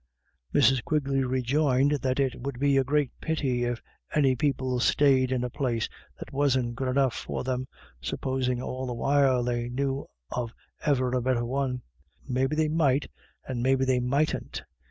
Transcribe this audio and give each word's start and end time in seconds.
Mrs. 0.51 0.83
Quigley 0.83 1.23
rejoined 1.23 1.91
that 2.01 2.19
it 2.19 2.41
would 2.41 2.57
be 2.59 2.75
a 2.75 2.83
great 2.83 3.11
pity 3.21 3.65
if 3.65 3.83
any 4.15 4.35
people 4.35 4.79
sted 4.79 5.31
in 5.31 5.43
a 5.43 5.49
place 5.51 5.87
that 6.17 6.33
wasn't 6.33 6.73
good 6.73 6.87
enough 6.87 7.13
for 7.13 7.43
them, 7.43 7.67
supposin' 8.01 8.59
all 8.63 8.87
the 8.87 8.95
while 8.95 9.43
they 9.43 9.69
knew 9.69 10.07
of 10.31 10.51
e'er 10.87 11.11
a 11.13 11.21
better 11.21 11.45
one; 11.45 11.83
maybe 12.27 12.55
they 12.55 12.67
might, 12.67 13.09
or 13.47 13.53
maybe 13.53 13.85
they 13.85 13.99
mightn't. 13.99 14.63